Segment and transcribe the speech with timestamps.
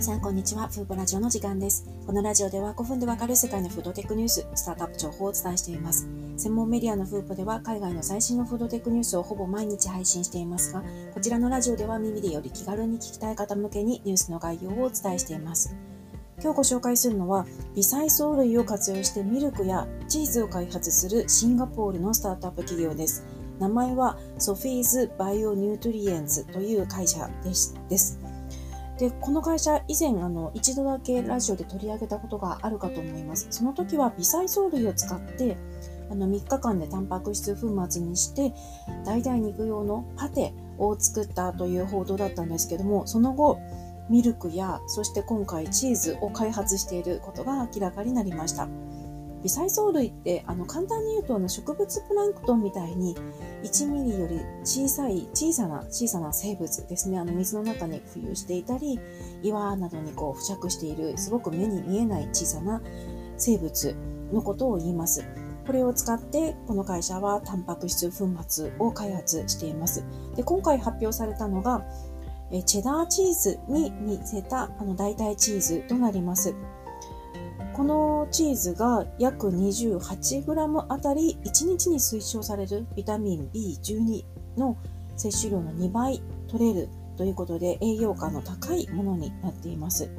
[0.00, 0.66] 皆さん、こんにちは。
[0.66, 1.86] フードラジオの時間です。
[2.06, 6.08] このラジオでは5分でわかる世界のフードテックニュース、スタートアップ情報をお伝えしています。
[6.38, 10.82] 専門メディアの Foovo では海外の最新のフードテックニュースをほぼ毎日配信していますが、
[11.12, 15.76] こちらのラジオでは耳でより気軽に聞きたい方向けにニュースの概要をお伝えしています。
[16.42, 17.44] 今日ご紹介するのは、
[17.76, 23.22] 微細藻類を活用してミルクやチーズを開発するシンガポールのスタートアップ企業です。
[23.58, 27.76] 名前はソフィーズ・バイオ・ニュートリエンツという会社です。
[29.00, 33.46] で、この会社以前あの一度だけラジオで取り上げたことがあるかと思います。
[33.50, 35.56] その時は微細藻類を使って
[36.10, 38.52] あの3日間でタンパク質粉末にして
[39.06, 43.58] 代々肉用のパテを作ったという報道だったんですけども、その後
[44.10, 48.68] ミルクやそして今回チーズを開発していることが明らかになりました。
[49.42, 53.16] 微細藻類ってあの簡単に言うとあの植物プランクトンみたいに
[53.62, 58.98] 1ミリより小さい小さな小さな生物ですねあの水の中に浮遊していたり
[59.42, 62.82] 岩などにこう付着しているすごく目に見えない小さな
[63.36, 63.94] 生物
[64.32, 65.24] のことを言います。
[65.66, 70.04] これを使ってこの会社はタンパク質粉末を開発しています。
[70.34, 71.84] で今回発表されたのが
[72.52, 76.54] えチェダーチーズに似せたあの代替チーズとなります。
[78.30, 84.24] チーズが約 28g あたり1日に推奨されるビタミン B12
[84.56, 84.76] の
[85.16, 90.10] 摂取量の2倍取れるということで栄養価の高いものになっています。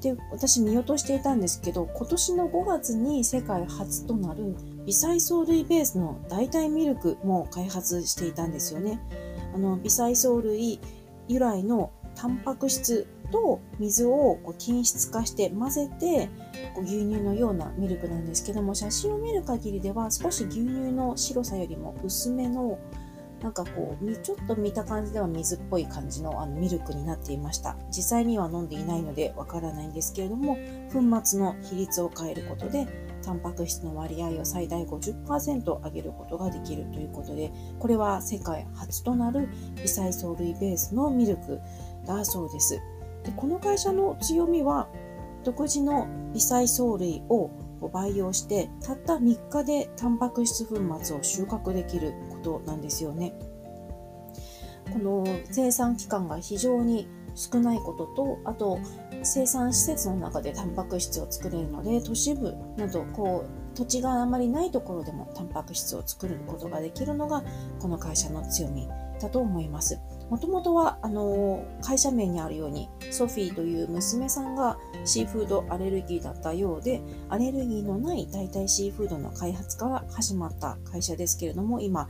[0.00, 9.00] で私見落としていたんですけど今年の5月に世界初となる微細藻類ベースの代替ミルクも開発していたんですよね。
[9.54, 10.80] あの微細藻類
[11.28, 16.30] 由来のタンパク質と水をこう均質化して混ぜて
[16.82, 22.78] 牛乳のようなミルクなんですけども写真を見る限りでは少し牛乳の白さよりも薄めの
[23.42, 27.76] なんかこうちょっと見た感じでは水っぽい感じのあのミルクになっていました。
[27.90, 30.56] 実際には飲んでいないのでわからないんですけれども
[30.92, 32.86] 粉末の比率を変えることで
[33.22, 41.60] タンパク質の割合を最大50%上げることができるということでこれは世界初となる微細藻類ベースのミルク
[42.06, 42.80] だそうです。
[43.24, 44.88] でこの会社の強みは
[45.46, 47.50] 独自の微細藻類を
[47.92, 53.32] 培養してたった3日でタンパク質粉末を収穫できることなんですよね。
[54.92, 57.06] この生産期間が非常に
[57.36, 58.80] 少ないこととあと
[59.22, 67.44] 生産施設の中でタンパク質を作れるので都市部などこう土地があまりないところでもタンパク質を作ることができるのが
[67.78, 68.88] この会社の強み
[69.20, 70.00] だと思います。
[70.30, 82.08] もともとは、あの会社名にあるように、ソフィーという娘さんがシーフードアレルギーだったようで、アレルギーのない代替シーフードの開発から始まった会社ですけれども、今、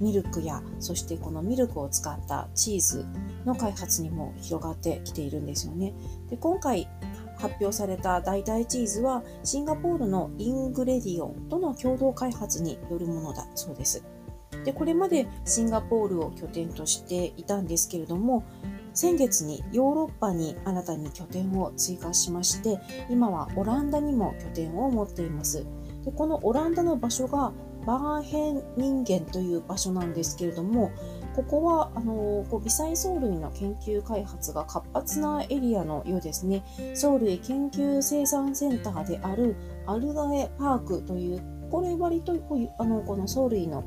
[0.00, 3.04] ミルクや、そしてこのミルクを使ったチーズ
[3.44, 5.92] の開発にも広がってきているんですよね。
[6.30, 6.88] で今回
[7.36, 14.04] 発表された代替チーズは、シンガポールのイングレディオンとの共同開発によるものだそうです。
[14.64, 18.44] でこれまでシンガポールを拠点としていたんですけれども
[18.94, 25.64] 先月にヨーロッパに新たに拠点を追加しまして今はオランダにも拠点を持っています。
[26.04, 27.52] でこのオランダの場所が
[27.86, 30.90] バーヘン人間という場所なんですけれども
[31.34, 36.64] ここはあのこう微細藻類の研究開発が活発なエリアのようですね。
[37.00, 39.54] 藻類研究生産センターである
[39.86, 43.84] アルガエパークというこれ割とこういうあのこの藻類の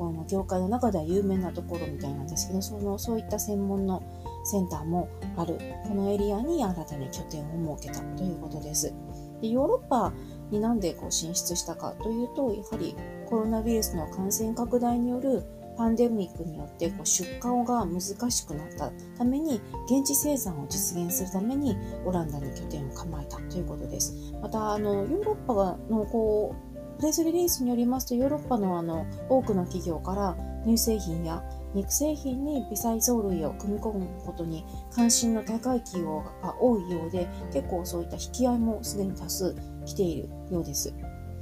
[0.00, 4.02] この業界の中では有名なところみたいなんですけどそのそういった専門の
[4.46, 8.94] センターもあるこのエリアに新たに拠点を設けたということです
[9.42, 10.14] でヨーロッパ
[10.50, 12.96] になんでこう進出したかというとやはり
[13.28, 15.44] コロナウイルスの感染拡大による
[15.76, 24.32] パンデミックによってこう出荷が難しくなったために現地生産を実現するためにオランダに拠点を構えたということです。
[24.42, 26.69] またあのヨーロッパのこう
[27.00, 39.56] プレスリリースによりますとヨーロッパのあの多くの企業から乳製品や肉製品に微細藻類を組み込むことに関心の高い企業が多いようで結構そういった引き合いもすでに多数
[39.86, 40.92] 来ているようです。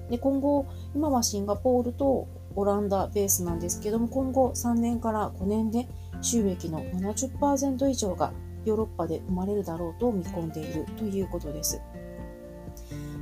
[0.09, 0.65] で今後
[0.95, 5.89] 今はシンガポールとオランダベースなんですけども今後3年から5年で
[6.23, 8.33] 収益の70%以上が
[8.65, 11.81] ヨーロッパで生まれるだろうと見込んでいるということです。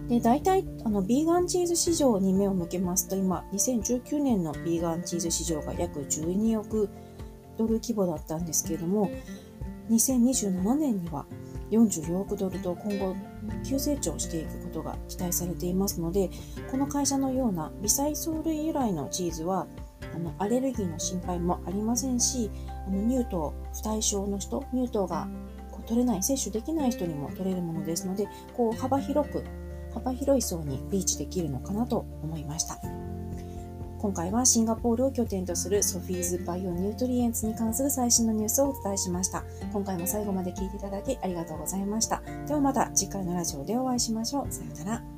[0.09, 6.89] で、大体、あの、ビーガンチーズ市場に目を向けますと、今、2019年のビーガンチーズ市場が約12億
[7.59, 9.11] ドル規模だったんですけれども、
[9.91, 11.27] 2027年には
[11.71, 13.17] 44億ドルと今後
[13.65, 16.31] 急成長していくことが期待されていますので、
[16.71, 19.67] この会社のような微細藻類由来のチーズは、
[20.15, 22.51] あのアレルギーの心配もありませんし、
[22.87, 25.29] あの乳糖不対症の人、乳糖が
[25.87, 29.45] 取れない、摂取できない人にも取れるものですので、こう幅広く、
[29.97, 32.79] 幅広い層にリーチできるのかなと思いました。
[33.99, 39.43] 今回はシンガポールを拠点とするソフィーズバイオニュートリエンツに関する最新のニュースをお伝えしました。
[39.73, 42.23] 今回も最後まで聞いていただきありがとうございました。
[42.47, 44.53] ではまた次回のラジオでお会いしましょう。
[44.53, 45.16] さようなら。